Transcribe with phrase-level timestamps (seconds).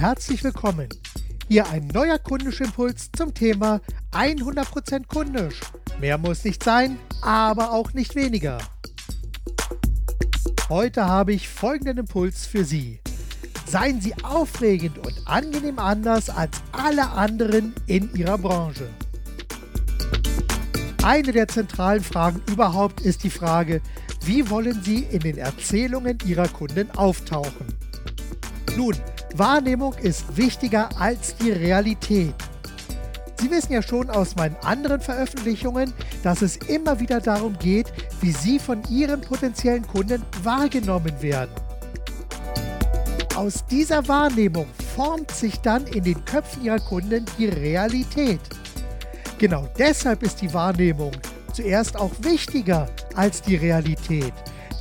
[0.00, 0.88] herzlich willkommen.
[1.46, 5.60] Hier ein neuer Kundischimpuls zum Thema 100% kundisch.
[6.00, 8.56] Mehr muss nicht sein, aber auch nicht weniger.
[10.70, 13.00] Heute habe ich folgenden Impuls für Sie.
[13.66, 18.88] Seien Sie aufregend und angenehm anders als alle anderen in Ihrer Branche.
[21.02, 23.82] Eine der zentralen Fragen überhaupt ist die Frage,
[24.24, 27.66] wie wollen Sie in den Erzählungen Ihrer Kunden auftauchen?
[28.78, 28.94] Nun,
[29.34, 32.34] Wahrnehmung ist wichtiger als die Realität.
[33.40, 38.32] Sie wissen ja schon aus meinen anderen Veröffentlichungen, dass es immer wieder darum geht, wie
[38.32, 41.50] Sie von Ihren potenziellen Kunden wahrgenommen werden.
[43.34, 48.40] Aus dieser Wahrnehmung formt sich dann in den Köpfen Ihrer Kunden die Realität.
[49.38, 51.12] Genau deshalb ist die Wahrnehmung
[51.54, 54.34] zuerst auch wichtiger als die Realität.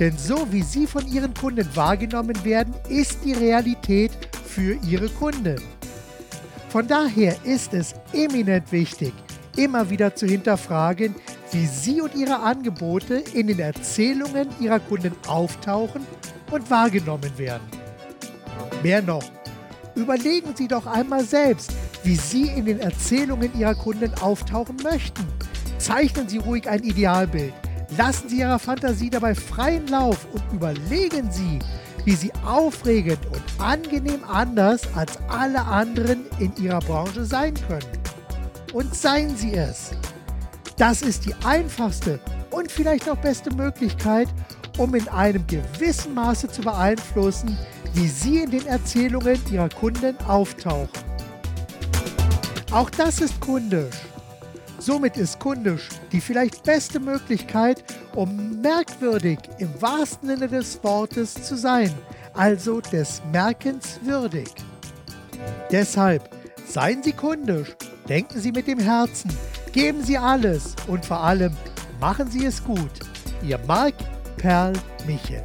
[0.00, 4.12] Denn so wie Sie von Ihren Kunden wahrgenommen werden, ist die Realität
[4.46, 5.60] für Ihre Kunden.
[6.68, 9.12] Von daher ist es eminent wichtig,
[9.56, 11.14] immer wieder zu hinterfragen,
[11.52, 16.06] wie Sie und Ihre Angebote in den Erzählungen Ihrer Kunden auftauchen
[16.50, 17.66] und wahrgenommen werden.
[18.82, 19.24] Mehr noch,
[19.94, 21.72] überlegen Sie doch einmal selbst,
[22.02, 25.26] wie Sie in den Erzählungen Ihrer Kunden auftauchen möchten.
[25.78, 27.54] Zeichnen Sie ruhig ein Idealbild.
[27.90, 31.60] Lassen Sie Ihrer Fantasie dabei freien Lauf und überlegen Sie,
[32.04, 37.86] wie Sie aufregend und angenehm anders als alle anderen in Ihrer Branche sein können.
[38.72, 39.92] Und seien Sie es.
[40.76, 42.18] Das ist die einfachste
[42.50, 44.28] und vielleicht auch beste Möglichkeit,
[44.78, 47.56] um in einem gewissen Maße zu beeinflussen,
[47.94, 50.88] wie Sie in den Erzählungen Ihrer Kunden auftauchen.
[52.72, 53.96] Auch das ist kundisch.
[54.78, 57.82] Somit ist kundisch die vielleicht beste Möglichkeit,
[58.14, 61.92] um merkwürdig im wahrsten Sinne des Wortes zu sein,
[62.34, 64.48] also des Merkens würdig.
[65.70, 66.28] Deshalb
[66.66, 67.74] seien Sie kundisch,
[68.08, 69.30] denken Sie mit dem Herzen,
[69.72, 71.56] geben Sie alles und vor allem
[72.00, 72.92] machen Sie es gut.
[73.42, 73.94] Ihr Marc
[74.36, 74.72] Perl
[75.06, 75.44] Michel.